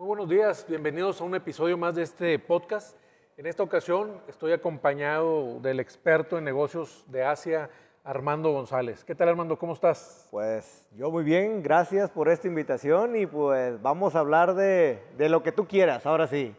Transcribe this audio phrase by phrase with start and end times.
[0.00, 2.96] Muy buenos días, bienvenidos a un episodio más de este podcast.
[3.36, 7.68] En esta ocasión estoy acompañado del experto en negocios de Asia,
[8.02, 9.04] Armando González.
[9.04, 9.58] ¿Qué tal Armando?
[9.58, 10.26] ¿Cómo estás?
[10.30, 15.28] Pues yo muy bien, gracias por esta invitación y pues vamos a hablar de, de
[15.28, 16.54] lo que tú quieras, ahora sí.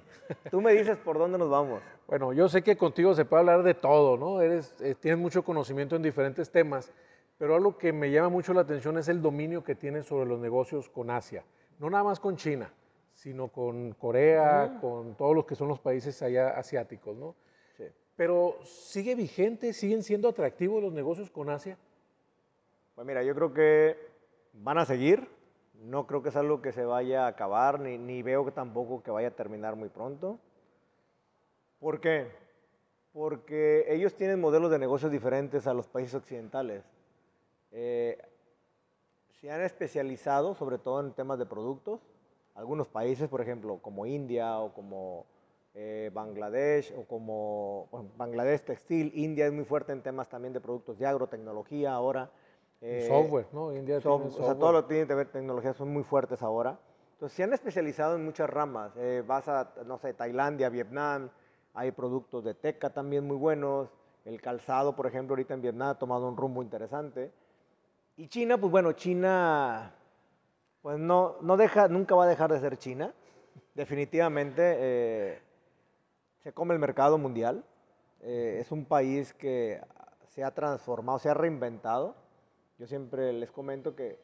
[0.52, 1.82] Tú me dices por dónde nos vamos.
[2.06, 4.40] Bueno, yo sé que contigo se puede hablar de todo, ¿no?
[4.40, 6.92] Eres, eh, tienes mucho conocimiento en diferentes temas,
[7.40, 10.40] pero algo que me llama mucho la atención es el dominio que tienes sobre los
[10.40, 11.44] negocios con Asia.
[11.80, 12.72] No nada más con China,
[13.22, 17.36] sino con Corea, con todos los que son los países allá asiáticos, ¿no?
[17.78, 17.84] Sí.
[18.16, 19.74] Pero ¿sigue vigente?
[19.74, 21.78] ¿Siguen siendo atractivos los negocios con Asia?
[22.96, 23.96] Pues mira, yo creo que
[24.54, 25.30] van a seguir.
[25.84, 29.04] No creo que es algo que se vaya a acabar, ni, ni veo que tampoco
[29.04, 30.40] que vaya a terminar muy pronto.
[31.80, 32.28] ¿Por qué?
[33.14, 36.84] Porque ellos tienen modelos de negocios diferentes a los países occidentales.
[37.72, 38.18] Eh,
[39.40, 42.02] se han especializado sobre todo en temas de productos.
[42.62, 45.26] Algunos países, por ejemplo, como India o como
[45.74, 50.62] eh, Bangladesh o como bueno, Bangladesh textil, India es muy fuerte en temas también de
[50.62, 52.30] productos de agrotecnología ahora.
[52.80, 53.74] Eh, software, ¿no?
[53.74, 54.60] India soft- tiene o sea, software.
[54.60, 56.78] todo lo que tiene que ver tecnología son muy fuertes ahora.
[57.14, 58.92] Entonces, se han especializado en muchas ramas.
[58.96, 61.32] Eh, vas a, no sé, Tailandia, Vietnam,
[61.74, 63.90] hay productos de teca también muy buenos.
[64.24, 67.32] El calzado, por ejemplo, ahorita en Vietnam ha tomado un rumbo interesante.
[68.18, 69.96] Y China, pues bueno, China,
[70.82, 73.14] pues no, no deja, nunca va a dejar de ser China.
[73.76, 75.42] Definitivamente eh,
[76.40, 77.64] se come el mercado mundial.
[78.22, 79.82] Eh, es un país que
[80.30, 82.16] se ha transformado, se ha reinventado.
[82.78, 84.20] Yo siempre les comento que,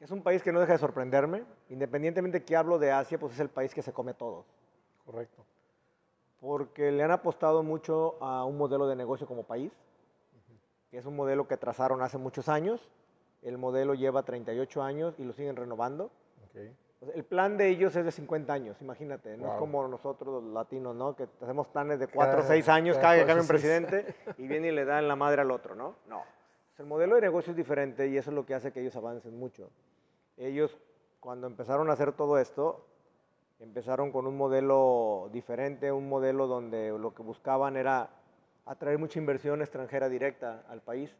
[0.00, 1.44] es un país que no deja de sorprenderme.
[1.68, 4.44] Independientemente que hablo de Asia, pues es el país que se come todo.
[5.04, 5.44] Correcto.
[6.40, 9.72] Porque le han apostado mucho a un modelo de negocio como país,
[10.90, 12.90] que es un modelo que trazaron hace muchos años.
[13.42, 16.04] El modelo lleva 38 años y lo siguen renovando.
[16.50, 16.60] ok.
[17.02, 19.36] O sea, El plan de ellos es de 50 años, imagínate.
[19.36, 21.14] No es como nosotros los latinos, ¿no?
[21.14, 24.46] Que hacemos planes de Cada- 4 o 6 años cada que cambia un presidente y
[24.48, 25.94] viene y le dan la madre al otro, ¿no?
[26.08, 26.22] No.
[26.78, 29.38] El modelo de negocio es diferente y eso es lo que hace que ellos avancen
[29.38, 29.70] mucho.
[30.38, 30.76] Ellos,
[31.20, 32.86] cuando empezaron a hacer todo esto,
[33.60, 38.08] empezaron con un modelo diferente, un modelo donde lo que buscaban era
[38.64, 41.14] atraer mucha inversión extranjera directa al país.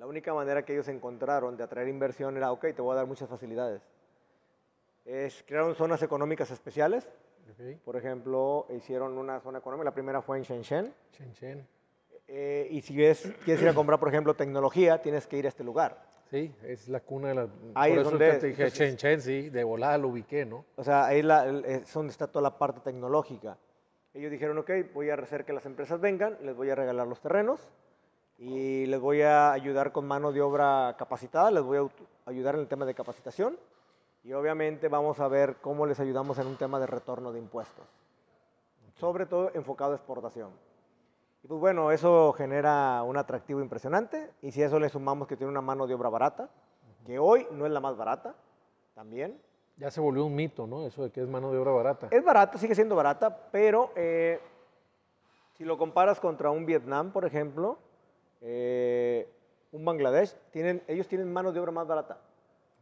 [0.00, 3.06] La única manera que ellos encontraron de atraer inversión era, ok, te voy a dar
[3.06, 3.82] muchas facilidades.
[5.04, 7.06] Es, crearon zonas económicas especiales.
[7.84, 9.84] Por ejemplo, hicieron una zona económica.
[9.84, 10.94] La primera fue en Shenzhen.
[11.12, 11.68] Shenzhen.
[12.28, 15.48] Eh, y si ves, quieres ir a comprar, por ejemplo, tecnología, tienes que ir a
[15.50, 16.02] este lugar.
[16.30, 17.48] Sí, es la cuna de la...
[17.74, 20.46] Ahí por es eso donde que te dije entonces- Shenzhen, sí, de volada lo ubiqué,
[20.46, 20.64] ¿no?
[20.76, 23.58] O sea, ahí la- es donde está toda la parte tecnológica.
[24.14, 27.20] Ellos dijeron, ok, voy a hacer que las empresas vengan, les voy a regalar los
[27.20, 27.60] terrenos
[28.40, 32.62] y les voy a ayudar con mano de obra capacitada, les voy a ayudar en
[32.62, 33.58] el tema de capacitación
[34.24, 37.84] y obviamente vamos a ver cómo les ayudamos en un tema de retorno de impuestos,
[38.98, 40.50] sobre todo enfocado a exportación.
[41.42, 45.36] Y pues bueno, eso genera un atractivo impresionante y si a eso le sumamos que
[45.36, 46.48] tiene una mano de obra barata,
[47.04, 48.34] que hoy no es la más barata,
[48.94, 49.38] también,
[49.76, 50.86] Ya se volvió un mito, ¿no?
[50.86, 52.08] Eso de que es mano de obra barata.
[52.10, 54.40] es barata, sigue siendo barata, pero eh,
[55.56, 57.78] si lo comparas contra un Vietnam, por ejemplo,
[58.40, 59.28] eh,
[59.72, 62.18] un Bangladesh, tienen, ellos tienen mano de obra más barata,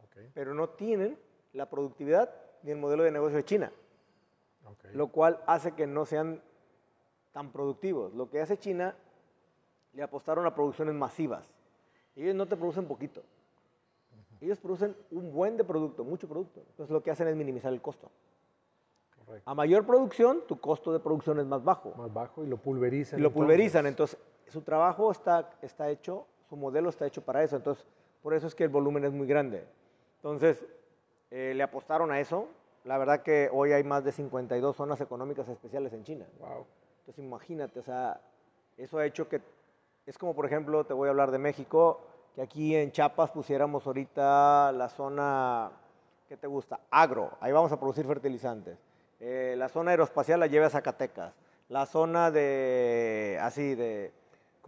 [0.03, 1.17] Ok, pero no tienen
[1.53, 2.29] la productividad
[2.63, 3.71] ni el modelo de negocio de China,
[4.65, 4.85] ok.
[4.93, 6.41] lo cual hace que no sean
[7.31, 8.13] tan productivos.
[8.13, 8.95] Lo que hace China,
[9.93, 11.45] le apostaron a producciones masivas.
[12.15, 13.21] Ellos no te producen poquito.
[14.41, 16.61] Ellos producen un buen de producto, mucho producto.
[16.69, 18.09] Entonces lo que hacen es minimizar el costo.
[19.25, 19.49] Correcto.
[19.49, 21.93] A mayor producción, tu costo de producción es más bajo.
[21.95, 23.19] Más bajo y lo pulverizan.
[23.19, 23.47] Y lo entonces.
[23.47, 24.17] pulverizan, entonces
[24.49, 27.85] su trabajo está, está hecho, su modelo está hecho para eso, entonces
[28.21, 29.65] por eso es que el volumen es muy grande.
[30.17, 30.65] Entonces,
[31.31, 32.47] eh, le apostaron a eso.
[32.83, 36.25] La verdad que hoy hay más de 52 zonas económicas especiales en China.
[36.39, 36.65] Wow.
[36.99, 38.19] Entonces imagínate, o sea,
[38.77, 39.41] eso ha hecho que,
[40.05, 42.01] es como por ejemplo, te voy a hablar de México,
[42.35, 45.71] que aquí en Chiapas pusiéramos ahorita la zona,
[46.27, 46.79] ¿qué te gusta?
[46.89, 48.77] Agro, ahí vamos a producir fertilizantes.
[49.19, 51.33] Eh, la zona aeroespacial la lleva a Zacatecas.
[51.67, 54.11] La zona de, así, de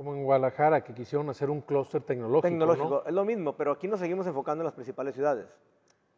[0.02, 3.04] Como en Guadalajara, que quisieron hacer un clúster tecnológico, tecnológico, ¿no?
[3.06, 5.46] es lo mismo, pero aquí nos seguimos enfocando en las principales ciudades.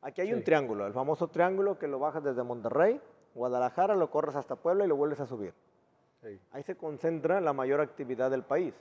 [0.01, 3.01] Aquí hay un triángulo, el famoso triángulo que lo bajas desde Monterrey,
[3.35, 5.53] Guadalajara, lo corres hasta Puebla y lo vuelves a subir.
[6.21, 6.39] Sí.
[6.53, 8.73] Ahí se concentra la mayor actividad del país.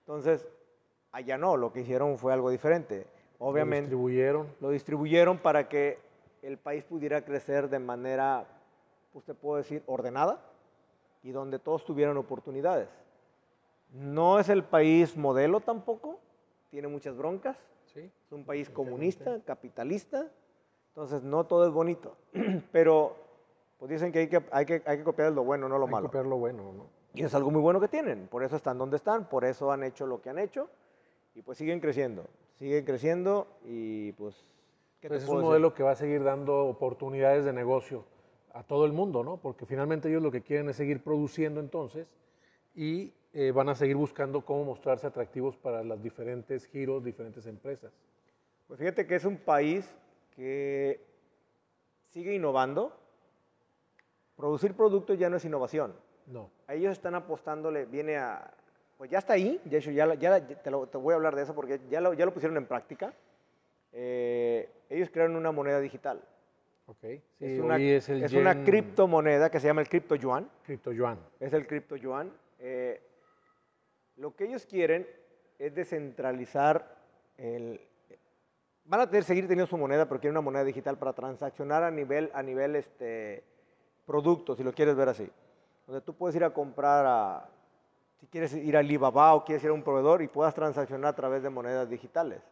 [0.00, 0.46] Entonces,
[1.12, 3.06] allá no, lo que hicieron fue algo diferente.
[3.40, 4.54] Lo Obviamente, distribuyeron.
[4.60, 5.98] lo distribuyeron para que
[6.42, 8.46] el país pudiera crecer de manera,
[9.14, 10.42] pues te puedo decir, ordenada
[11.22, 13.05] y donde todos tuvieran oportunidades.
[13.92, 16.18] No es el país modelo tampoco,
[16.70, 17.56] tiene muchas broncas,
[17.86, 18.00] Sí.
[18.26, 20.26] es un país comunista, capitalista.
[20.88, 22.16] Entonces, no todo es bonito,
[22.72, 23.14] pero
[23.78, 25.88] pues dicen que hay que, hay que, hay que copiar lo bueno, no lo Hay
[25.88, 26.06] que malo.
[26.08, 26.86] copiar lo bueno, ¿no?
[27.14, 29.82] Y es algo muy bueno que tienen, por eso están donde están, por eso han
[29.82, 30.68] hecho lo que han hecho
[31.34, 32.24] y pues siguen creciendo,
[32.54, 34.34] siguen creciendo y pues...
[35.00, 35.46] ¿qué te Pues es un decir?
[35.48, 38.04] modelo que va a seguir dando oportunidades de negocio
[38.52, 39.36] a todo el mundo, ¿no?
[39.38, 42.06] Porque finalmente ellos lo que quieren es seguir produciendo entonces
[42.76, 47.92] y eh, van a seguir buscando cómo mostrarse atractivos para las diferentes giros, diferentes empresas.
[48.68, 49.92] Pues fíjate que es un país
[50.36, 51.00] que
[52.10, 52.96] sigue innovando.
[54.36, 55.94] Producir productos ya no es innovación.
[56.26, 58.52] No, Ellos están apostándole, viene a...
[58.98, 61.42] Pues ya está ahí, de hecho ya, ya te, lo- te voy a hablar de
[61.42, 63.12] eso porque ya lo, ya lo pusieron en práctica.
[63.92, 66.20] Eh, ellos crearon una moneda digital.
[66.86, 66.96] ok.
[67.00, 70.50] Sí, es una, es es una yen criptomoneda que se llama el cripto yuan.
[70.64, 71.18] cripto yuan.
[71.40, 72.32] Es el cripto yuan.
[72.68, 73.00] Eh,
[74.16, 75.06] lo que ellos quieren
[75.56, 76.96] es descentralizar
[77.36, 77.80] el...
[78.86, 81.92] Van a tener, seguir teniendo su moneda, pero quieren una moneda digital para transaccionar a
[81.92, 83.44] nivel, a nivel este,
[84.04, 85.30] producto, si lo quieres ver así.
[85.86, 87.48] Donde tú puedes ir a comprar a...
[88.18, 91.16] Si quieres ir a Alibaba o quieres ir a un proveedor y puedas transaccionar a
[91.16, 92.42] través de monedas digitales.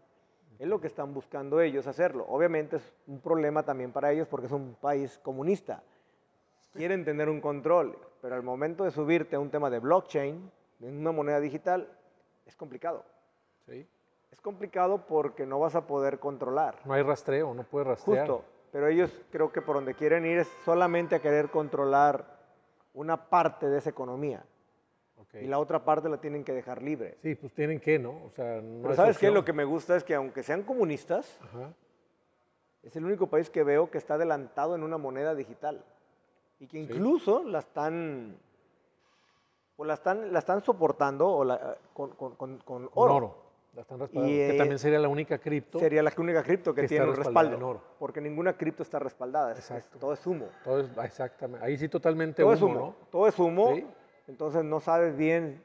[0.60, 2.24] Es lo que están buscando ellos hacerlo.
[2.28, 5.82] Obviamente es un problema también para ellos porque es un país comunista
[6.74, 10.50] quieren tener un control, pero al momento de subirte a un tema de blockchain,
[10.80, 11.86] en una moneda digital,
[12.46, 13.04] es complicado.
[13.66, 13.86] ¿sí?
[14.32, 16.78] Es complicado porque no vas a poder controlar.
[16.86, 18.26] No hay rastreo, no puedes rastrear.
[18.26, 18.42] Justo,
[18.72, 22.24] pero ellos creo que por donde quieren ir es solamente a querer controlar
[22.94, 24.42] una parte de esa economía
[25.18, 25.34] Ok.
[25.42, 27.18] y la otra parte la tienen que dejar libre.
[27.20, 28.24] Sí, pues tienen que, ¿no?
[28.24, 29.26] O sea, no Pero es ¿sabes qué?
[29.26, 29.34] opción.
[29.34, 31.74] Lo que me gusta es que aunque sean comunistas, Ajá.
[32.84, 35.84] es el único país que veo que está adelantado en una moneda digital
[36.60, 36.92] y que Sí.
[36.92, 38.36] incluso la están,
[39.76, 43.14] pues la están, la están soportando o la- con, con- con- con oro.
[43.16, 43.44] oro.
[43.74, 45.80] La están respaldando, Y, que eh, también sería la única cripto.
[45.80, 47.80] Sería la única cripto que, que tiene un respaldo, en oro.
[47.98, 49.98] porque ninguna cripto está respaldada, es- es- Exacto.
[49.98, 50.46] todo es humo.
[50.62, 51.66] Todo es, ah, exactamente.
[51.66, 52.94] Ahí sí totalmente Todo humo, es humo, ¿no?
[53.10, 53.84] todo es humo, Sí.
[54.28, 55.60] entonces no sabes bien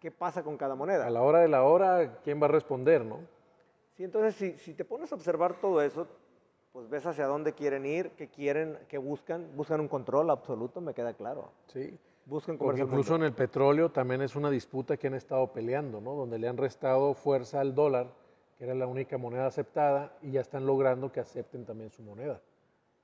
[0.00, 1.06] qué pasa con cada moneda.
[1.06, 3.20] A la hora de la hora, ¿quién va a responder, no?
[3.96, 6.08] Sí, entonces si, si te pones a observar todo eso,
[6.76, 10.92] pues ves hacia dónde quieren ir, qué quieren, qué buscan, buscan un control absoluto, me
[10.92, 11.50] queda claro.
[11.68, 11.98] Sí.
[12.26, 16.12] Buscan Porque incluso en el petróleo también es una disputa que han estado peleando, ¿no?
[16.12, 18.08] Donde le han restado fuerza al dólar,
[18.58, 22.42] que era la única moneda aceptada, y ya están logrando que acepten también su moneda.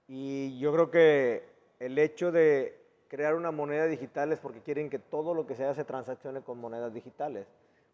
[0.07, 1.43] Y yo creo que
[1.79, 2.79] el hecho de
[3.09, 6.43] crear una moneda digital es porque quieren que todo lo que se haga se transaccione
[6.43, 7.47] con monedas digitales,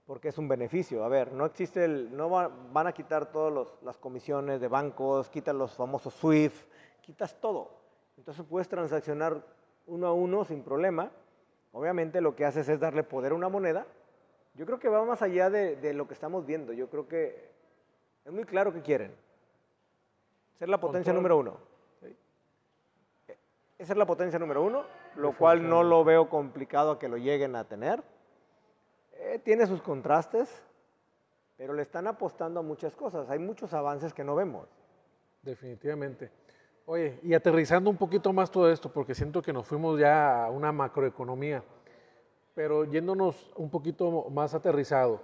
[0.09, 1.05] porque es un beneficio.
[1.05, 5.29] A ver, no existe el, no va- van a quitar todas las comisiones de bancos,
[5.29, 6.67] quitan los famosos SWIFT,
[7.03, 7.69] quitas todo.
[8.17, 9.43] Entonces puedes transaccionar
[9.87, 11.11] uno a uno sin problema.
[11.73, 13.85] Obviamente lo que haces es darle poder a una moneda.
[14.55, 16.73] Yo creo que va más allá de, de lo que estamos viendo.
[16.73, 17.51] Yo creo que
[18.25, 19.15] es muy claro que quieren.
[20.59, 21.57] Ser la potencia número uno.
[23.79, 24.85] Esa es la potencia número uno,
[25.17, 28.03] lo cual no lo veo complicado a que lo lleguen a tener.
[29.39, 30.49] Eh, tiene sus contrastes,
[31.57, 33.31] pero le están apostando a muchas cosas.
[33.31, 34.69] Hay muchos avances que no vemos.
[35.43, 36.31] Definitivamente.
[36.87, 40.51] Oye, y aterrizando un poquito más todo esto, porque siento que nos fuimos ya a
[40.51, 41.63] una macroeconomía,
[42.55, 45.21] pero yéndonos un poquito más aterrizado,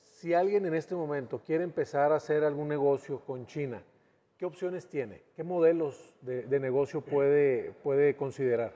[0.00, 3.82] si alguien en este momento quiere empezar a hacer algún negocio con China,
[4.38, 5.22] ¿qué opciones tiene?
[5.34, 8.72] ¿Qué modelos de, de negocio puede, puede considerar?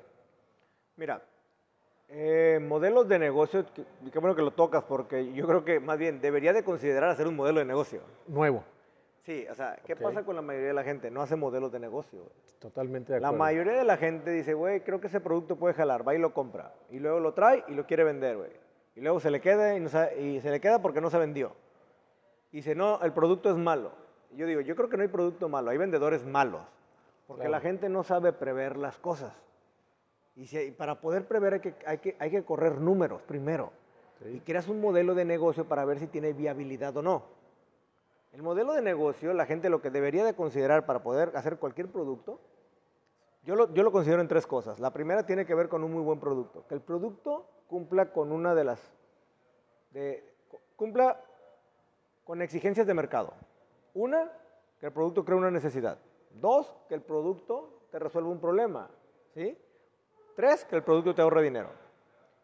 [0.97, 1.23] Mira,
[2.17, 3.65] eh, modelos de negocio,
[4.13, 7.27] qué bueno que lo tocas, porque yo creo que más bien debería de considerar hacer
[7.27, 8.01] un modelo de negocio.
[8.29, 8.63] Nuevo,
[9.25, 11.11] Sí, o sea, ¿qué pasa con la mayoría de la gente?
[11.11, 12.21] No hace modelos de negocio.
[12.59, 13.45] totalmente de La acuerdo.
[13.45, 16.33] mayoría de la gente dice, güey, creo que ese producto puede jalar, va y lo
[16.35, 16.75] compra.
[16.91, 18.51] Y luego lo trae y lo quiere vender, güey.
[18.95, 21.19] Y luego se le queda y, no sabe- y se le queda porque no se
[21.19, 21.53] vendió.
[22.53, 23.93] Y dice, no, el producto es malo.
[24.37, 26.61] Yo digo, yo creo que no hay producto malo, hay vendedores malos.
[27.27, 27.53] Porque Claro.
[27.53, 29.33] la gente no sabe prever las cosas.
[30.37, 33.73] Y, si- para poder prever hay que, hay, que, hay que correr números primero.
[34.23, 34.29] Sí.
[34.29, 37.23] Y creas un modelo de negocio para ver si tiene viabilidad o no.
[38.33, 41.89] El modelo de negocio, la gente lo que debería de considerar para poder hacer cualquier
[41.89, 42.41] producto,
[43.45, 44.81] yo lo, yo lo considero en tres cosas.
[44.81, 46.67] La primera tiene que ver con un muy buen producto.
[46.67, 48.81] Que el producto cumpla con una de las...
[49.91, 50.25] De,
[50.77, 51.21] cumpla
[52.25, 53.35] con exigencias de mercado.
[53.93, 54.33] Una,
[54.81, 55.99] que el producto crea una necesidad.
[56.33, 58.91] Dos, que el producto te resuelva un problema.
[59.35, 59.57] ¿sí?
[60.35, 61.71] Tres, que el producto te ahorre dinero.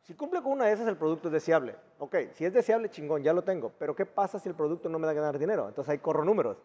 [0.03, 1.77] Si cumple con una de esas, el producto es deseable.
[1.99, 3.73] Ok, si es deseable, chingón, ya lo tengo.
[3.79, 5.69] Pero ¿qué pasa si el producto no me da ganar dinero?
[5.69, 6.57] Entonces ahí corro números.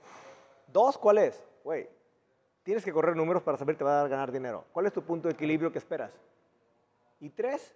[0.67, 1.43] Dos, ¿cuál es?
[1.63, 1.89] Güey,
[2.63, 4.65] tienes que correr números para saber te va a dar ganar dinero.
[4.71, 6.11] ¿Cuál es tu punto de equilibrio que esperas?
[7.19, 7.75] Y tres,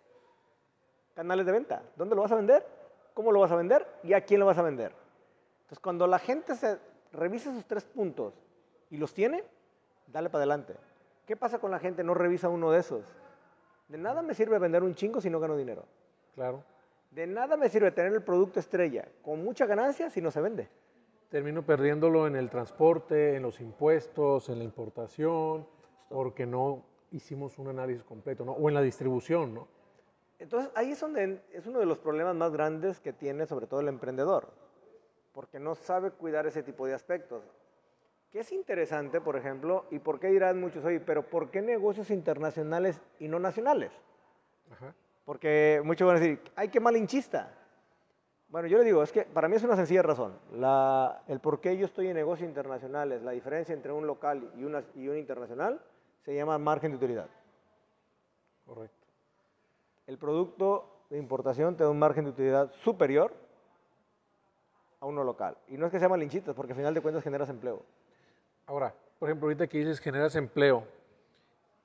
[1.15, 1.83] canales de venta.
[1.95, 2.65] ¿Dónde lo vas a vender?
[3.13, 3.85] ¿Cómo lo vas a vender?
[4.03, 4.93] ¿Y a quién lo vas a vender?
[5.61, 6.79] Entonces, cuando la gente se
[7.11, 8.33] revisa esos tres puntos
[8.89, 9.43] y los tiene,
[10.07, 10.75] dale para adelante.
[11.25, 12.03] ¿Qué pasa con la gente?
[12.03, 13.05] No revisa uno de esos.
[13.89, 15.83] De nada me sirve vender un chingo si no gano dinero.
[16.35, 16.63] Claro.
[17.11, 20.69] De nada me sirve tener el producto estrella con mucha ganancia si no se vende.
[21.29, 25.67] Termino perdiéndolo en el transporte, en los impuestos, en la importación,
[26.07, 28.51] porque no hicimos un análisis completo, ¿no?
[28.53, 29.67] O en la distribución, ¿no?
[30.37, 33.81] Entonces, ahí es donde es uno de los problemas más grandes que tiene sobre todo
[33.81, 34.49] el emprendedor,
[35.33, 37.43] porque no sabe cuidar ese tipo de aspectos.
[38.31, 42.11] Que es interesante, por ejemplo, y por qué dirán muchos, oye, pero ¿por qué negocios
[42.11, 43.91] internacionales y no nacionales?
[44.71, 44.93] Ajá.
[45.25, 47.55] Porque muchos van a decir, ay, qué malinchista.
[48.49, 50.33] Bueno, yo le digo, es que para mí es una sencilla razón.
[50.53, 54.63] La, el por qué yo estoy en negocios internacionales, la diferencia entre un local y,
[54.63, 55.81] una, y un internacional,
[56.23, 57.27] se llama margen de utilidad.
[58.65, 59.07] Correcto.
[60.07, 63.33] El producto de importación te da un margen de utilidad superior
[64.99, 65.57] a uno local.
[65.67, 67.83] Y no es que sea malinchista, porque al final de cuentas generas empleo.
[68.69, 70.83] Ahora, por ejemplo, ahorita que dices generas empleo,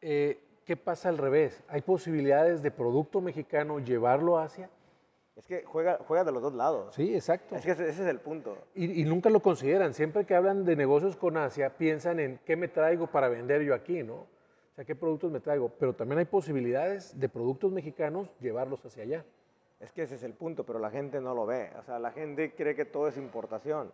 [0.03, 1.63] eh, ¿qué pasa al revés?
[1.67, 4.69] ¿Hay posibilidades de producto mexicano llevarlo a Asia?
[5.35, 6.95] Es que juega, juega de los dos lados.
[6.95, 7.57] Sí, exacto.
[7.57, 8.59] Es que ese, ese es el punto.
[8.75, 9.95] Y, y nunca lo consideran.
[9.95, 13.75] Siempre que hablan de negocios con Asia, piensan en qué me traigo para vender yo
[13.75, 14.17] aquí, ¿no?
[14.17, 15.71] O sea, qué productos me traigo.
[15.79, 19.25] Pero también hay posibilidades de productos mexicanos llevarlos hacia allá.
[19.81, 21.71] Es que ese es el punto, pero la gente no lo ve.
[21.79, 23.91] O sea, la gente cree que todo es importación.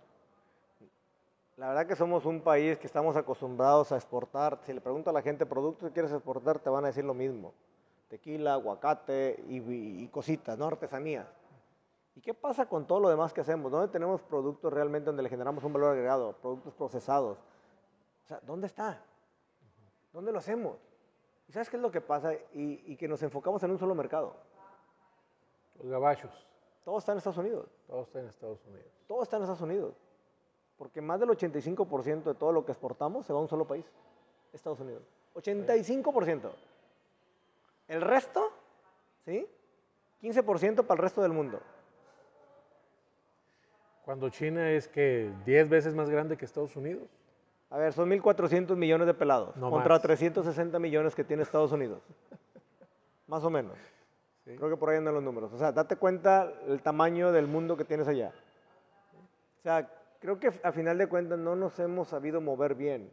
[1.61, 4.59] La verdad que somos un país que estamos acostumbrados a exportar.
[4.65, 7.13] Si le pregunto a la gente productos que quieres exportar, te van a decir lo
[7.13, 7.53] mismo.
[8.09, 10.65] Tequila, aguacate y, y- y cositas, ¿no?
[10.67, 11.27] Artesanías.
[12.15, 13.71] ¿Y qué pasa con todo lo demás que hacemos?
[13.71, 16.33] ¿Dónde tenemos productos realmente donde le generamos un valor agregado?
[16.41, 17.37] Productos procesados.
[18.25, 19.05] O sea, ¿dónde está?
[20.15, 20.79] ¿Dónde lo hacemos?
[21.47, 22.33] ¿Y sabes qué es lo que pasa?
[22.55, 24.35] Y, y que nos enfocamos en un solo mercado.
[25.77, 26.33] Los gabachos,
[26.87, 27.69] Todo está en Estados Unidos.
[27.87, 28.87] todos están en Estados Unidos.
[29.07, 29.95] Todo está en Estados Unidos.
[30.81, 33.85] Porque más del 85% de todo lo que exportamos se va a un solo país,
[34.51, 35.03] Estados Unidos.
[35.35, 36.51] 85%.
[37.87, 38.51] El resto,
[39.27, 39.47] ¿sí?
[40.23, 41.61] 15% para el resto del mundo.
[44.07, 47.11] Cuando China es que 10 veces más grande que Estados Unidos.
[47.69, 50.03] A ver, son 1.400 millones de pelados No contra más.
[50.03, 52.01] 360 millones que tiene Estados Unidos.
[53.27, 53.77] Más o menos.
[54.47, 54.57] Sí.
[54.57, 55.53] Creo que por ahí andan los números.
[55.53, 58.33] O sea, date cuenta el tamaño del mundo que tienes allá.
[59.59, 59.87] O sea,
[60.21, 63.11] creo que a final de cuentas no nos hemos sabido mover bien.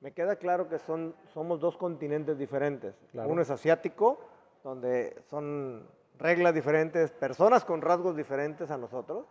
[0.00, 2.94] Me queda claro que son, somos dos continentes diferentes.
[3.12, 3.30] Claro.
[3.30, 4.20] Uno es asiático,
[4.62, 5.86] donde son
[6.18, 9.26] reglas diferentes, personas con rasgos diferentes a nosotros,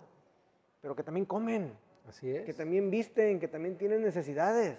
[0.82, 2.46] pero que también comen, Así es.
[2.46, 4.78] que también visten, que también tienen necesidades.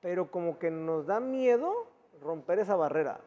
[0.00, 1.86] Pero como que nos da miedo
[2.20, 3.20] romper esa barrera.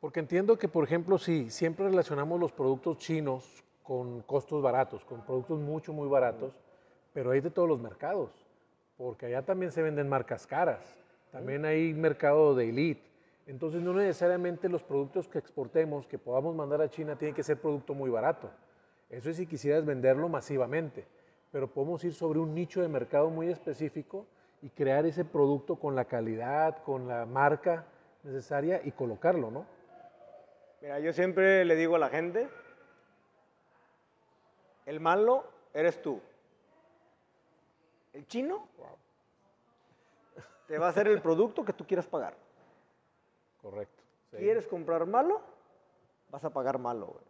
[0.00, 5.24] Porque entiendo que, por ejemplo, si siempre relacionamos los productos chinos con costos baratos, con
[5.24, 6.52] productos mucho, muy baratos,
[7.14, 8.28] pero hay de todos los mercados,
[8.98, 11.02] porque allá también se venden marcas caras,
[11.32, 13.00] también hay mercado de elite.
[13.46, 17.62] Entonces, no necesariamente los productos que exportemos, que podamos mandar a China, tienen que ser
[17.62, 18.50] producto muy barato.
[19.08, 21.06] Eso es si quisieras venderlo masivamente,
[21.50, 24.26] pero podemos ir sobre un nicho de mercado muy específico
[24.60, 27.86] y crear ese producto con la calidad, con la marca
[28.22, 29.64] necesaria y colocarlo, ¿no?
[30.82, 32.48] Mira, yo siempre le digo a la gente,
[34.88, 36.18] el malo eres tú.
[38.14, 38.66] El chino
[40.66, 42.34] te va a hacer el producto que tú quieras pagar.
[43.60, 44.02] Correcto.
[44.30, 44.38] sí.
[44.38, 45.42] ¿Quieres comprar malo?
[46.30, 47.24] Vas a pagar malo, güey.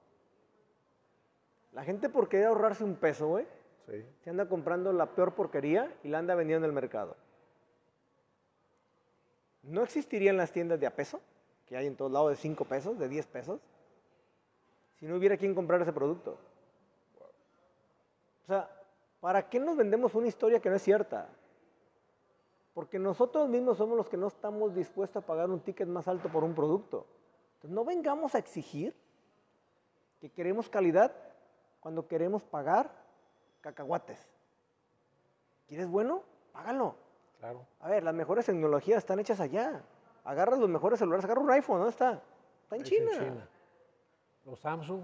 [1.73, 3.47] La gente por querer ahorrarse un peso, güey,
[3.87, 4.05] Sí.
[4.23, 7.17] se anda comprando la peor porquería y la anda vendiendo en el mercado.
[9.62, 11.21] ¿No existirían las tiendas de a peso,
[11.67, 13.61] que hay en todos lados de 5 pesos, de 10 pesos,
[15.00, 16.38] si no hubiera quien comprar ese producto?
[18.49, 18.71] O sea,
[19.21, 21.28] ¿para qué nos vendemos una historia que no es cierta?
[22.73, 26.31] Porque nosotros mismos somos los que no estamos dispuestos a pagar un ticket más alto
[26.31, 27.07] por un producto.
[27.57, 28.97] Entonces, no vengamos a exigir
[30.19, 31.12] que queremos calidad
[31.81, 32.90] cuando queremos pagar
[33.61, 34.26] cacahuates.
[35.67, 36.23] ¿Quieres bueno?
[36.52, 36.95] Págalo.
[37.40, 37.67] Claro.
[37.81, 39.83] A ver, las mejores tecnologías están hechas allá.
[40.25, 42.23] Agarra los mejores celulares, agarra un iPhone, ¿dónde está?
[42.62, 43.49] Está en Es China.
[44.47, 45.02] Los Samsung,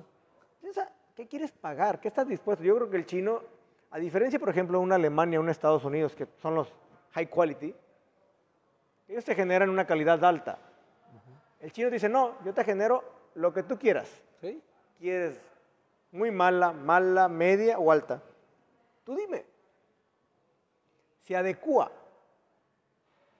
[1.14, 2.00] ¿qué quieres pagar?
[2.00, 2.64] ¿Qué estás dispuesto?
[2.64, 3.42] Yo creo que el chino,
[3.90, 6.72] a diferencia, por ejemplo, de una Alemania, un Estados Unidos, que son los
[7.12, 7.74] high quality,
[9.08, 10.58] ellos te generan una calidad alta.
[11.60, 13.02] El chino dice, no, yo te genero
[13.34, 14.10] lo que tú quieras.
[14.40, 14.62] ¿sí?
[14.98, 15.40] ¿Quieres
[16.12, 18.22] muy mala, mala, media o alta?
[19.04, 19.44] Tú dime.
[21.22, 21.90] Se adecua.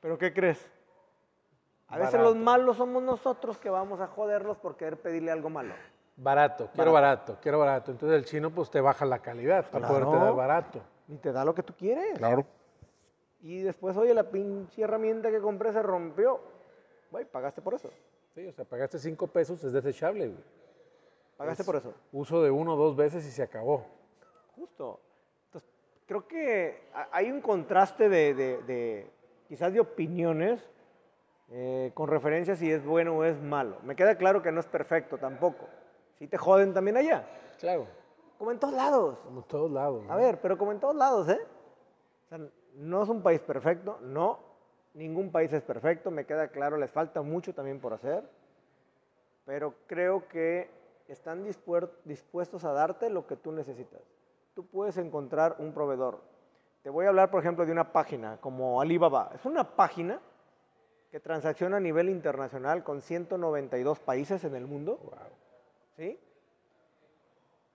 [0.00, 0.70] ¿Pero qué crees?
[1.88, 5.74] A veces los malos somos nosotros que vamos a joderlos por querer pedirle algo malo.
[6.16, 7.38] Barato, quiero barato.
[7.42, 7.90] quiero barato.
[7.90, 10.04] Entonces el chino pues te baja la calidad para Claro.
[10.06, 10.80] poderte dar barato.
[11.08, 12.16] Y te da lo que tú quieres.
[12.18, 12.44] Claro.
[13.40, 16.40] Y después, oye, la pinche herramienta que compré se rompió.
[17.10, 17.90] Güey, pagaste por eso.
[18.34, 20.28] Sí, o sea, pagaste cinco pesos, es desechable.
[20.28, 20.40] güey.
[21.36, 21.92] Pagaste Es por eso.
[22.12, 23.84] Uso de uno o dos veces y se acabó.
[24.56, 25.00] Justo.
[25.46, 25.68] Entonces,
[26.06, 29.10] creo que ha- hay un contraste de, de- de,
[29.48, 30.60] quizás de opiniones
[31.50, 33.76] eh, con referencia a si es bueno o es malo.
[33.82, 35.66] Me queda claro que no es perfecto tampoco.
[36.18, 37.26] Si te joden también allá.
[37.58, 37.86] Claro.
[38.38, 39.18] Como en todos lados.
[39.24, 40.04] Como en todos lados.
[40.08, 40.16] A ¿no?
[40.16, 41.40] ver, pero como en todos lados, ¿eh?
[42.26, 42.38] O sea,
[42.74, 44.38] no es un país perfecto, no.
[44.94, 48.24] Ningún país es perfecto, me queda claro, les falta mucho también por hacer.
[49.44, 50.70] Pero creo que
[51.08, 54.00] están dispuestos a darte lo que tú necesitas.
[54.54, 56.20] Tú puedes encontrar un proveedor.
[56.82, 59.30] Te voy a hablar, por ejemplo, de una página como Alibaba.
[59.34, 60.20] Es una página
[61.10, 64.98] que transacciona a nivel internacional con 192 países en el mundo.
[65.02, 65.12] Wow.
[65.96, 66.18] ¿Sí?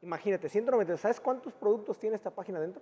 [0.02, 1.00] Imagínate, 192.
[1.00, 2.82] ¿Sabes cuántos productos tiene esta página dentro?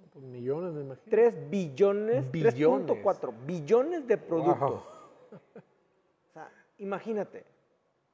[0.00, 1.10] No, pues millones, me imagino.
[1.10, 2.88] 3 billones, Billones.
[2.88, 4.70] 3.4 billones de productos.
[4.70, 4.82] Wow.
[5.30, 7.44] O sea, imagínate,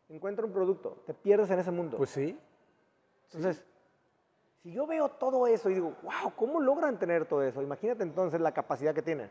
[0.09, 1.97] encuentra un producto, te pierdes en ese mundo.
[1.97, 2.39] Pues sí.
[3.27, 3.65] Entonces,
[4.63, 7.61] si yo veo todo eso y digo, wow, ¿cómo logran tener todo eso?
[7.61, 9.31] Imagínate entonces la capacidad que tienen.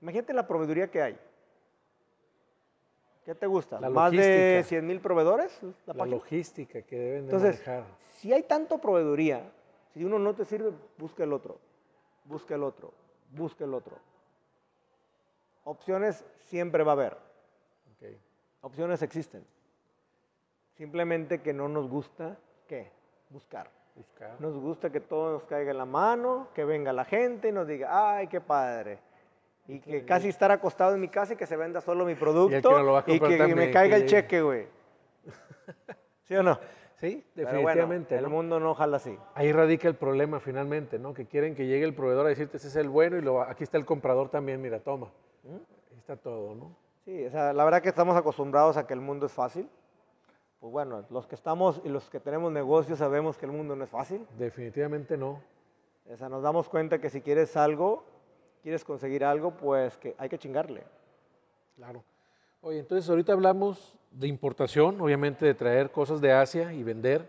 [0.00, 1.18] Imagínate la proveeduría que hay.
[3.28, 3.78] ¿Qué te gusta?
[3.78, 4.62] La ¿Más de logística.
[4.70, 5.60] 100 mil proveedores?
[5.84, 7.84] La logística que deben de Entonces, manejar.
[8.12, 9.52] si hay tanto proveeduría,
[9.92, 11.58] si uno no te sirve, busca el otro,
[12.24, 12.94] busca el otro,
[13.32, 13.98] busca el otro.
[15.64, 17.12] Opciones siempre va a haber,
[17.92, 18.08] Ok.
[18.62, 19.44] opciones existen.
[20.72, 22.90] Simplemente que no nos gusta, ¿qué?
[23.28, 23.70] Buscar.
[23.94, 24.40] Buscar.
[24.40, 27.66] Nos gusta que todo nos caiga en la mano, que venga la gente y nos
[27.66, 29.00] diga, ay, qué padre.
[29.68, 32.70] Y que casi estar acostado en mi casa y que se venda solo mi producto
[32.70, 34.22] no lo va a y comprar que, que me que caiga el llegue.
[34.22, 34.66] cheque, güey.
[36.24, 36.58] ¿Sí o no?
[36.96, 38.16] Sí, Pero bueno, definitivamente.
[38.16, 38.30] el ¿no?
[38.30, 39.16] mundo no jala así.
[39.34, 41.14] Ahí radica el problema finalmente, ¿no?
[41.14, 43.62] Que quieren que llegue el proveedor a decirte ese es el bueno y lo, aquí
[43.62, 45.12] está el comprador también, mira, toma.
[45.44, 45.54] ¿Mm?
[45.54, 46.74] Ahí está todo, ¿no?
[47.04, 49.68] Sí, o sea, la verdad que estamos acostumbrados a que el mundo es fácil.
[50.60, 53.84] Pues bueno, los que estamos y los que tenemos negocios sabemos que el mundo no
[53.84, 54.26] es fácil.
[54.36, 55.40] Definitivamente no.
[56.10, 58.04] O sea, nos damos cuenta que si quieres algo,
[58.62, 60.82] quieres conseguir algo, pues que hay que chingarle.
[61.76, 62.02] Claro.
[62.60, 67.28] Oye, entonces ahorita hablamos de importación, obviamente de traer cosas de Asia y vender,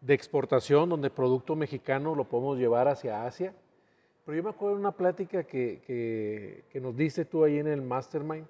[0.00, 3.54] de exportación, donde producto mexicano lo podemos llevar hacia Asia.
[4.24, 7.66] Pero yo me acuerdo de una plática que, que, que nos diste tú ahí en
[7.66, 8.46] el Mastermind,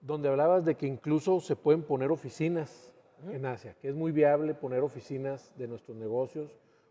[0.00, 2.92] donde hablabas de que incluso se pueden poner oficinas
[3.30, 6.50] en Asia, que es muy viable poner oficinas de nuestros negocios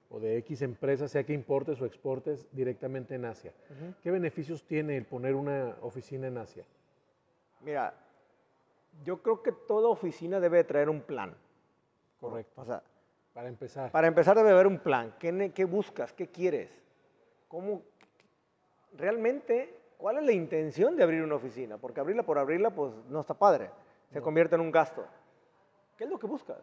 [0.10, 3.52] o de X empresas, sea que importes o exportes directamente en Asia.
[4.02, 6.64] ¿Qué beneficios tiene el poner una oficina en Asia?
[7.62, 7.94] Mira,
[9.04, 11.36] yo creo que toda oficina debe de traer un plan.
[12.20, 12.62] Correcto.
[12.62, 12.82] O sea,
[13.34, 13.92] Para empezar.
[13.92, 15.14] para empezar debe haber un plan.
[15.20, 16.14] ¿Qué, qué buscas?
[16.14, 16.70] ¿Qué quieres?
[17.48, 17.82] ¿Cómo?
[18.98, 21.78] Realmente, ¿cuál es la intención de abrir una oficina?
[21.78, 23.70] Porque abrirla por abrirla, pues no está padre.
[24.12, 25.06] Se convierte en un gasto.
[25.98, 26.60] ¿Qué es lo que buscas?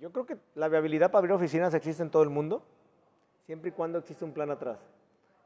[0.00, 2.62] Yo creo que la viabilidad para abrir oficinas existe en todo el mundo,
[3.44, 4.78] siempre y cuando existe un plan atrás.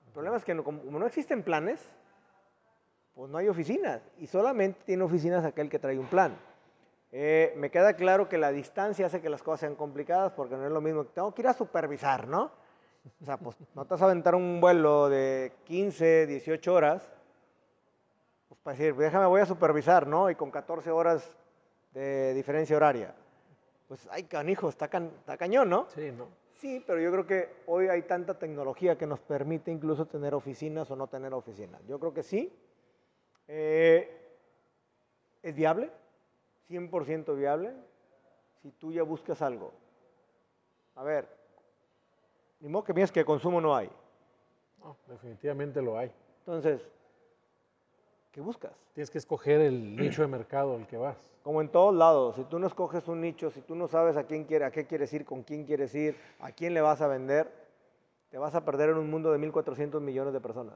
[0.06, 1.80] El problema es que no- como no existen planes,
[3.16, 4.00] pues no hay oficinas.
[4.18, 6.36] Y solamente tiene oficinas aquel que trae un plan.
[7.10, 10.64] Eh, me queda claro que la distancia hace que las cosas sean complicadas porque no
[10.66, 11.04] es lo mismo.
[11.04, 12.52] Tengo que ir a supervisar, ¿no?
[13.20, 17.02] O sea, pues no te vas a aventar un vuelo de 15, 18 horas,
[18.48, 20.30] pues para decir, déjame, voy a supervisar, ¿no?
[20.30, 21.36] Y con 14 horas
[21.92, 23.14] de diferencia horaria.
[23.88, 25.86] Pues, ay, canijo, está, can- está cañón, ¿no?
[25.90, 26.28] Sí, ¿no?
[26.60, 30.90] Sí, pero yo creo que hoy hay tanta tecnología que nos permite incluso tener oficinas
[30.90, 31.82] o no tener oficinas.
[31.86, 32.50] Yo creo que sí.
[33.48, 34.20] Eh,
[35.42, 35.90] es viable,
[36.68, 37.74] 100% viable,
[38.62, 39.72] si tú ya buscas algo.
[40.94, 41.28] A ver,
[42.60, 43.90] ni modo que piensas que consumo no hay.
[44.78, 46.10] No, definitivamente lo hay.
[46.38, 46.80] Entonces,
[48.34, 48.72] ¿qué buscas?
[48.94, 51.16] Tienes que escoger el nicho de mercado al que vas.
[51.44, 54.24] Como en todos lados, si tú no escoges un nicho, si tú no sabes a
[54.24, 57.06] quién quiere, a qué quieres ir, con quién quieres ir, a quién le vas a
[57.06, 57.48] vender,
[58.30, 60.74] te vas a perder en un mundo de 1.400 millones de personas.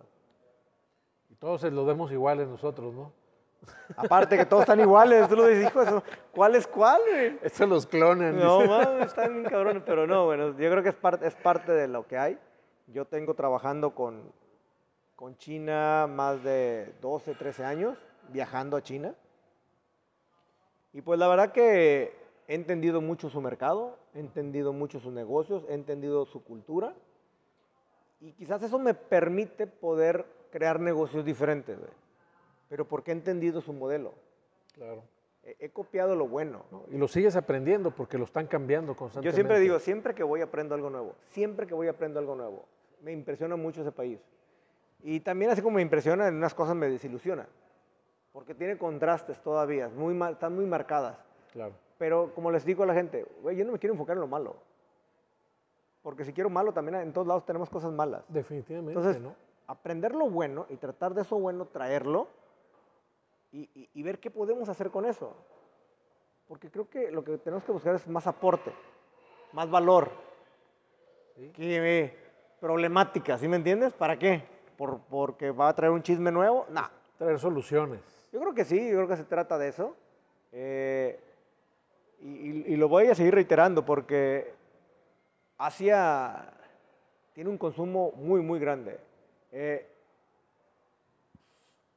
[1.28, 3.12] Y todos se los vemos iguales nosotros, ¿no?
[3.96, 7.00] Aparte que todos están iguales, tú lo dices, hijo, eso, ¿cuál es cuál?
[7.10, 8.38] güey?" Estos los clonan.
[8.38, 11.72] No, mames, están bien cabrones, pero no, bueno, yo creo que es, parte es parte
[11.72, 12.38] de lo que hay.
[12.86, 14.32] Yo tengo trabajando con,
[15.18, 19.16] con China más de 12, 13 años, viajando a China.
[20.92, 22.12] Y pues la verdad que
[22.46, 26.94] he entendido mucho su mercado, he entendido mucho sus negocios, he entendido su cultura.
[28.20, 31.76] Y quizás eso me permite poder crear negocios diferentes.
[32.68, 34.14] Pero porque he entendido su modelo.
[34.72, 35.02] Claro.
[35.42, 36.64] He, he copiado lo bueno.
[36.70, 36.84] ¿no?
[36.92, 39.34] Y lo sigues aprendiendo porque lo están cambiando Yo constantemente.
[39.34, 42.66] siempre digo, siempre que voy aprendo algo nuevo, siempre que voy aprendo algo nuevo.
[43.02, 44.20] Me impresiona mucho ese país.
[45.02, 47.46] Y también así como me impresiona, en unas cosas me desilusiona.
[48.32, 51.16] Porque tiene contrastes todavía, muy mal- están muy marcadas.
[51.52, 51.72] Claro.
[51.98, 54.26] Pero como les digo a la gente, güey, yo no me quiero enfocar en lo
[54.28, 54.56] malo.
[56.02, 58.24] Porque si quiero malo, también en todos lados tenemos cosas malas.
[58.28, 59.34] Definitivamente, Entonces, ¿no?
[59.66, 62.28] aprender lo bueno y tratar de eso bueno, traerlo
[63.52, 65.34] y, y- y ver qué podemos hacer con eso.
[66.46, 68.72] Porque creo que lo que tenemos que buscar es más aporte,
[69.52, 70.10] más valor,
[71.36, 71.50] Sí.
[71.50, 72.18] que eh,
[72.60, 73.92] problemática, ¿sí me entiendes?
[73.92, 74.42] ¿Para qué?
[74.78, 76.64] ¿Por, ¿Porque va a traer un chisme nuevo?
[76.70, 76.88] No.
[77.18, 78.00] Traer soluciones.
[78.32, 79.94] Yo creo que sí, yo creo que se trata de eso.
[80.52, 81.18] Eh,
[82.20, 84.54] y, y- y lo voy a seguir reiterando porque
[85.58, 86.52] Asia
[87.34, 88.98] tiene un consumo muy, muy grande.
[89.52, 89.86] Eh,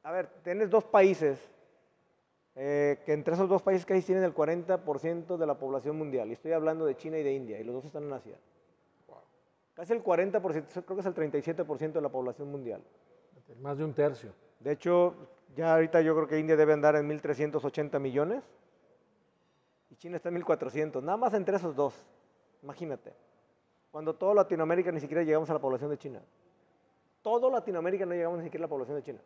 [0.02, 1.38] a ver, tienes dos países
[2.56, 6.28] eh, que entre esos dos países casi tienen el 40% de la población mundial.
[6.28, 8.36] Y estoy hablando de China y de India, y los dos están en Asia.
[9.74, 12.82] Casi el 40%, creo que es el 37% de la población mundial.
[13.60, 14.32] Más de un tercio.
[14.60, 15.14] De hecho,
[15.54, 18.42] ya ahorita yo creo que India debe andar en 1.380 millones
[19.90, 21.94] y China está en 1.400, nada más entre esos dos.
[22.62, 23.12] Imagínate.
[23.90, 26.22] Cuando toda Latinoamérica ni siquiera llegamos a la población de China.
[27.20, 29.20] Todo Latinoamérica no llegamos ni siquiera a la población de China.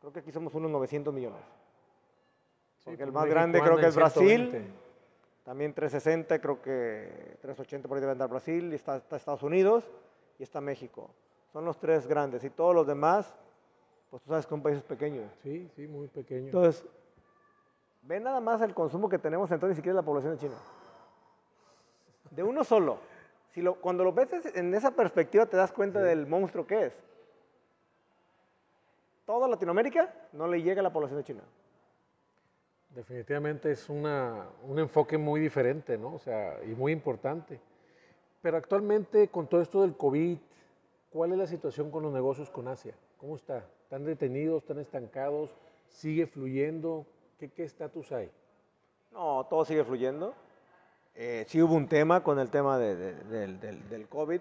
[0.00, 1.40] Creo que aquí somos unos 900 millones.
[2.84, 4.48] Porque el pues más grande creo que es Brasil.
[4.50, 4.85] 120.
[5.46, 9.88] También 360, creo que 380 por ahí debe andar Brasil, y está, está Estados Unidos
[10.40, 11.08] y está México.
[11.52, 12.42] Son los tres grandes.
[12.42, 13.32] Y todos los demás,
[14.10, 15.30] pues tú sabes que son países pequeños.
[15.44, 16.46] Sí, sí, muy pequeño.
[16.46, 16.84] Entonces,
[18.02, 20.56] ve nada más el consumo que tenemos entonces ni siquiera la población de China.
[22.32, 22.98] De uno solo.
[23.50, 26.92] Si lo, cuando lo ves en esa perspectiva te das cuenta del monstruo que es.
[29.24, 31.42] Toda Latinoamérica no le llega a la población de China.
[32.96, 36.14] Definitivamente es una, un enfoque muy diferente, ¿no?
[36.14, 37.60] O sea, y muy importante.
[38.40, 40.38] Pero actualmente, con todo esto del COVID,
[41.10, 42.94] ¿cuál es la situación con los negocios con Asia?
[43.18, 43.66] ¿Cómo está?
[43.82, 44.62] ¿Están detenidos?
[44.62, 45.50] ¿Están estancados?
[45.88, 47.04] ¿Sigue fluyendo?
[47.38, 48.30] ¿Qué qué estatus hay?
[49.12, 50.32] No, todo sigue fluyendo.
[51.14, 54.40] Eh, sí hubo un tema con el tema de- de- del, del- del COVID,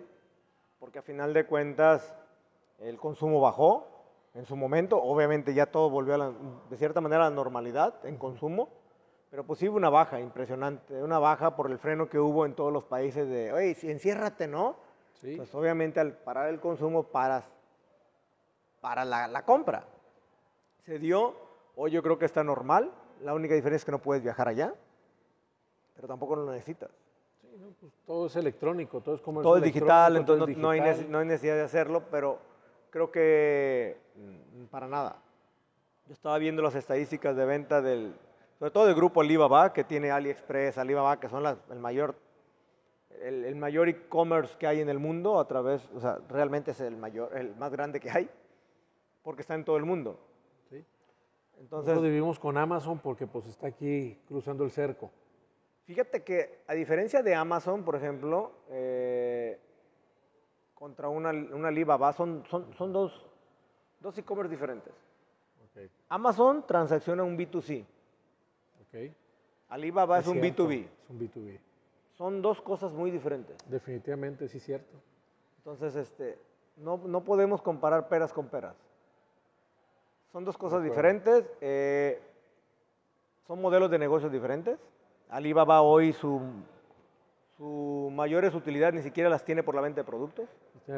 [0.79, 2.15] porque a final de cuentas
[2.79, 3.85] el consumo bajó
[4.35, 5.01] en su momento.
[5.01, 6.33] Obviamente ya todo volvió a la-
[6.69, 8.69] de cierta manera a la normalidad en consumo,
[9.31, 12.53] pero pues sí hubo una baja impresionante, una baja por el freno que hubo en
[12.53, 14.75] todos los países de, oye, si enciérrate, ¿no?
[15.21, 15.35] Sí.
[15.37, 17.45] Pues obviamente al parar el consumo paras
[18.81, 19.85] para la, la compra.
[20.85, 21.33] Se dio,
[21.75, 24.73] hoy yo creo que está normal, la única diferencia es que no puedes viajar allá,
[25.95, 26.91] pero tampoco lo necesitas.
[27.41, 30.63] Sí, no, pues todo es electrónico, todo es comercio Todo es digital, entonces es no,
[30.63, 32.37] no hay, no hay necesidad de hacerlo, pero
[32.95, 35.17] creo que mm, para nada.
[36.08, 38.15] Yo estaba viendo las estadísticas de venta del,
[38.58, 42.15] sobre todo del grupo Alibaba, que tiene AliExpress, Alibaba, que son las- el mayor
[43.21, 46.79] el, el mayor e-commerce que hay en el mundo a través, o sea, realmente es
[46.79, 48.29] el mayor, el más grande que hay,
[49.23, 50.17] porque está en todo el mundo.
[50.69, 50.77] Sí.
[51.60, 55.12] Entonces, Nosotros vivimos con Amazon porque pues está aquí cruzando el cerco.
[55.84, 59.60] Fíjate que a diferencia de Amazon, por ejemplo, eh,
[60.85, 63.25] contra una, una Alibaba, son, son, son dos,
[64.01, 64.93] dos e-commerce diferentes.
[65.63, 67.83] Ok, Amazon transacciona un B2C,
[68.83, 69.11] ok.
[69.69, 70.87] Alibaba es, un cierto, B2B.
[71.03, 71.59] Es un B2B.
[72.11, 73.57] Son dos cosas muy diferentes.
[73.67, 74.95] Definitivamente, sí, cierto.
[75.57, 76.37] Entonces, este,
[76.77, 78.75] no, no podemos comparar peras con peras.
[80.31, 82.21] Son dos cosas diferentes, eh,
[83.47, 84.77] son modelos de negocios diferentes.
[85.29, 86.41] Alibaba hoy su,
[87.57, 90.47] su mayores utilidades ni siquiera las tiene por la venta de productos.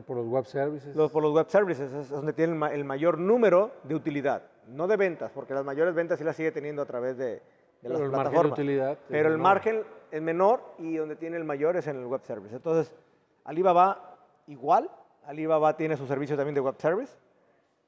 [0.05, 0.95] Por los web services.
[0.95, 4.43] Los, por los web services es donde tiene el, ma- el mayor número de utilidad,
[4.67, 7.41] no de ventas, porque las mayores ventas sí las sigue teniendo a través de, de
[7.81, 8.97] Pero las el margen de plataformas.
[9.07, 9.43] Pero el menor.
[9.43, 12.53] margen es menor y donde tiene el mayor es en el web service.
[12.55, 12.93] Entonces,
[13.45, 14.89] Alibaba igual,
[15.25, 17.17] Alibaba tiene su servicio también de web service,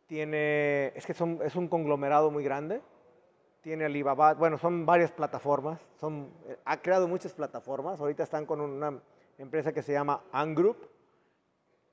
[0.08, 2.82] tiene, es que son, es un conglomerado muy grande,
[3.62, 8.62] tiene Alibaba, bueno, son varias plataformas, son, eh, ha creado muchas plataformas, ahorita están con
[8.62, 9.00] una
[9.38, 10.78] empresa que se llama Angroup,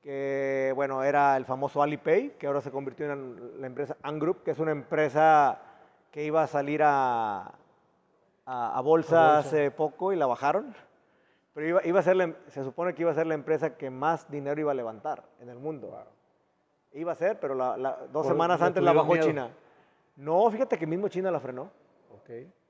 [0.07, 4.53] que bueno, era el famoso Alipay, que ahora se convirtió en la empresa Angroup, que
[4.53, 5.59] es una empresa
[6.13, 7.41] que iba a salir a,
[8.47, 9.39] a, a bolsa A bolsa.
[9.39, 10.73] hace poco y la bajaron.
[11.55, 13.77] Pero iba, iba a ser la em- se supone que iba a ser la empresa
[13.77, 15.99] que más dinero iba a levantar en el mundo.
[16.93, 19.27] Iba a ser, pero la- la- dos Por- semanas antes la bajó miedo.
[19.27, 19.51] China.
[20.15, 21.69] No, fíjate que mismo China la frenó.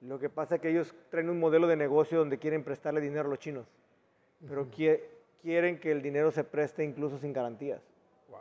[0.01, 3.27] Lo que pasa es que ellos traen un modelo de negocio donde quieren prestarle dinero
[3.27, 3.67] a los chinos,
[4.49, 5.03] pero quie-
[5.47, 7.81] quieren que el dinero se preste incluso sin garantías.
[8.29, 8.41] Wow.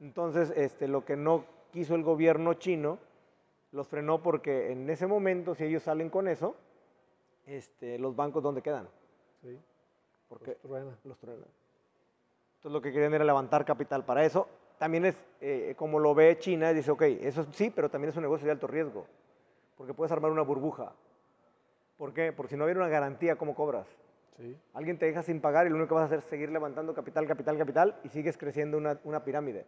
[0.00, 2.98] Entonces, este, lo que no quiso el gobierno chino,
[3.72, 6.54] los frenó porque en ese momento, si ellos salen con eso,
[7.46, 8.86] este, los bancos, ¿dónde quedan?
[9.40, 9.58] Sí.
[10.28, 10.98] Porque Los truena.
[11.04, 11.48] los truenan.
[12.56, 14.46] Entonces, lo que querían era levantar capital para eso.
[14.76, 18.22] también es eh, como lo ve China, dice, ok, eso sí, pero también es un
[18.22, 19.06] negocio de alto riesgo,
[19.78, 20.92] porque puedes armar una burbuja.
[21.96, 22.30] ¿Por qué?
[22.34, 23.86] Porque si no hubiera una garantía, ¿cómo cobras?
[24.36, 24.56] Sí.
[24.74, 26.94] Alguien te deja sin pagar y lo único que vas a hacer es seguir levantando
[26.94, 29.66] capital, capital, capital y sigues creciendo una, una pirámide.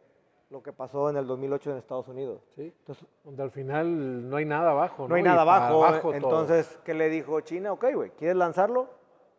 [0.51, 2.43] Lo que pasó en el 2008 en Estados Unidos.
[2.55, 2.73] Sí.
[2.79, 5.07] Entonces, Donde al final no hay nada abajo.
[5.07, 6.01] no hay nada abajo.
[6.01, 6.15] todo.
[6.15, 7.73] entonces, ¿qué le dijo China?
[7.73, 8.89] Ok, güey, ¿quieres lanzarlo?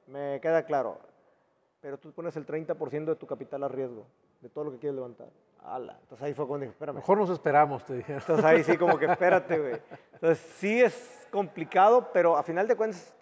[0.08, 1.00] Me queda claro.
[1.82, 4.06] Pero tú pones el 30% de tu capital a riesgo,
[4.42, 5.30] de todo lo que quieres levantar.
[5.63, 5.98] Ala.
[6.02, 6.96] Entonces ahí fue cuando dije, espérame.
[6.96, 8.22] Mejor nos esperamos, te dijeron.
[8.22, 9.82] Entonces ahí sí como que espérate, güey.
[10.13, 13.15] Entonces sí es complicado, pero a final de cuentas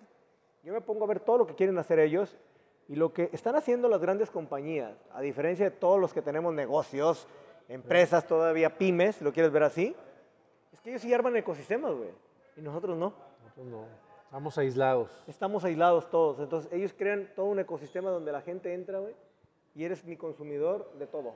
[0.67, 2.37] yo me pongo a ver todo lo que quieren hacer ellos
[2.89, 6.53] y lo que están haciendo las grandes compañías, a diferencia de todos los que tenemos
[6.53, 7.25] negocios,
[7.69, 9.95] empresas todavía, pymes, si lo quieres ver así,
[10.73, 12.09] es que ellos sí arman ecosistemas, güey,
[12.57, 13.13] y nosotros no.
[13.45, 13.85] Nosotros no.
[14.25, 15.23] Estamos aislados.
[15.25, 19.15] Estamos aislados todos, entonces ellos crean todo un ecosistema donde la gente entra, güey,
[19.73, 21.35] y eres mi consumidor de todo.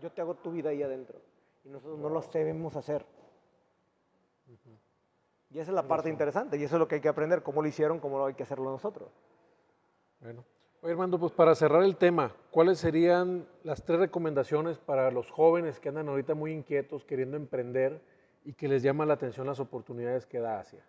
[0.00, 1.20] Yo te hago tu vida ahí adentro
[1.64, 3.06] y nosotros no lo sabemos hacer.
[5.50, 7.62] Y esa es la parte interesante y eso es lo que hay que aprender, cómo
[7.62, 9.10] lo hicieron, cómo lo hay que hacerlo nosotros.
[10.20, 10.44] Bueno.
[10.84, 15.80] Oye, Armando, pues para cerrar el tema, ¿cuáles serían las tres recomendaciones para los jóvenes
[15.80, 18.02] que andan ahorita muy inquietos, queriendo emprender
[18.44, 20.84] y que les llama la atención las oportunidades que da Asia?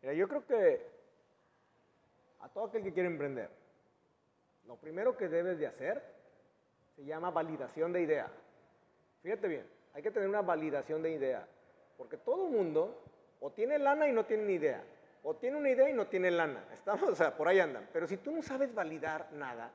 [0.00, 0.86] Mira, yo creo que
[2.40, 3.50] a todo aquel que quiere emprender,
[4.68, 6.02] lo primero que debes de hacer
[6.94, 8.30] se llama validación de idea.
[9.22, 11.48] Fíjate bien, hay que tener una validación de idea,
[11.98, 13.02] porque todo mundo
[13.40, 14.82] o tiene lana y no tiene ni idea,
[15.22, 16.64] o tiene una idea y no tiene lana.
[16.72, 17.88] Estamos, o sea, por ahí andan.
[17.92, 19.70] Pero si tú no sabes validar nada,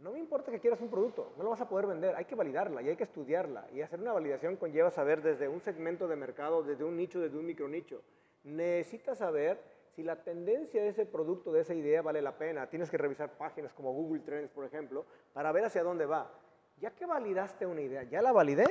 [0.00, 2.34] no me importa que quieras un producto, no lo vas a poder vender, hay que
[2.34, 3.68] validarla y hay que estudiarla.
[3.72, 7.38] Y hacer una validación conlleva saber desde un segmento de mercado, desde un nicho, desde
[7.38, 8.02] un micronicho.
[8.42, 9.60] Necesitas saber
[9.94, 12.68] si la tendencia de ese producto, de esa idea vale la pena.
[12.68, 16.30] Tienes que revisar páginas como Google Trends, por ejemplo, para ver hacia dónde va.
[16.78, 18.64] Ya que validaste una idea, ya la validé,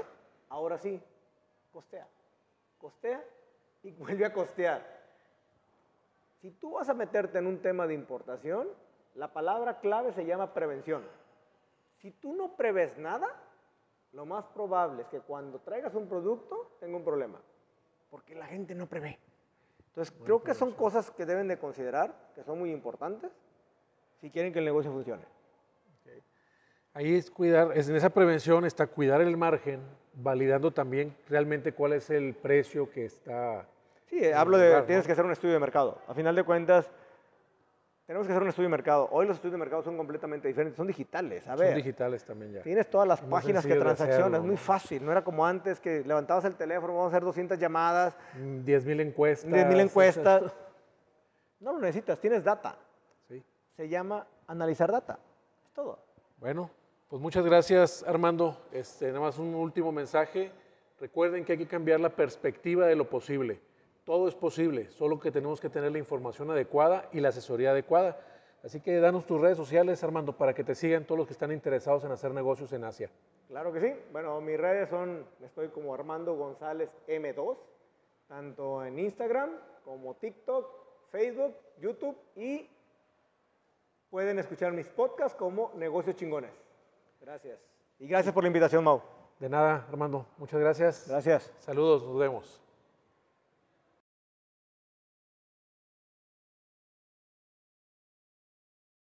[0.49, 1.01] ahora sí,
[1.71, 2.07] costea.
[2.77, 3.23] Costea
[3.83, 5.01] y vuelve a costear.
[6.41, 8.67] Si tú vas a meterte en un tema de importación,
[9.15, 11.03] la palabra clave se llama prevención.
[11.97, 13.27] Si tú no preves nada,
[14.13, 17.39] lo más probable es que cuando traigas un producto tenga un problema,
[18.09, 19.19] porque la gente no prevé.
[19.87, 23.31] Entonces, creo que son cosas que deben de considerar, que son muy importantes,
[24.19, 25.25] si quieren que el negocio funcione.
[26.93, 29.81] Ahí es cuidar, es en esa prevención está cuidar el margen,
[30.13, 33.65] validando también realmente cuál es el precio que está.
[34.11, 35.07] Sí, hablo de, tienes ¿no?
[35.07, 35.97] que hacer un estudio de mercado.
[36.07, 36.91] A final de cuentas,
[38.05, 39.07] tenemos que hacer un estudio de mercado.
[39.11, 41.47] Hoy los estudios de mercado son completamente diferentes, son digitales.
[41.47, 42.61] A Son ver, digitales también ya.
[42.61, 45.05] tienes todas las páginas que transaccionas, es muy fácil.
[45.05, 48.85] No era como antes que levantabas el teléfono, vamos a hacer 200 llamadas, Mm, 10
[48.85, 49.49] mil encuestas.
[49.51, 50.53] 10 mil encuestas.
[51.61, 52.75] No lo necesitas, tienes data.
[53.29, 53.41] Sí.
[53.77, 55.17] Se llama analizar data.
[55.63, 55.99] Es todo.
[56.37, 56.69] Bueno,
[57.07, 58.57] pues muchas gracias Armando.
[58.73, 60.51] Este, nada más un último mensaje.
[60.99, 63.61] Recuerden que hay que cambiar la perspectiva de lo posible.
[64.03, 68.19] Todo es posible, solo que tenemos que tener la información adecuada y la asesoría adecuada.
[68.63, 71.51] Así que danos tus redes sociales, Armando, para que te sigan todos los que están
[71.51, 73.09] interesados en hacer negocios en Asia.
[73.47, 73.93] Claro que sí.
[74.11, 77.57] Bueno, mis redes son, estoy como Armando González M2,
[78.27, 79.51] tanto en Instagram
[79.83, 80.67] como TikTok,
[81.11, 82.69] Facebook, YouTube y
[84.09, 86.51] pueden escuchar mis podcasts como Negocios Chingones.
[87.19, 87.59] Gracias.
[87.99, 89.01] Y gracias por la invitación, Mau.
[89.39, 90.25] De nada, Armando.
[90.37, 91.07] Muchas gracias.
[91.07, 91.51] Gracias.
[91.59, 92.70] Saludos, nos vemos.